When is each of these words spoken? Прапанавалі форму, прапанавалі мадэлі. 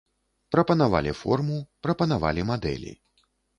Прапанавалі 0.55 1.13
форму, 1.19 1.59
прапанавалі 1.89 2.49
мадэлі. 2.51 2.99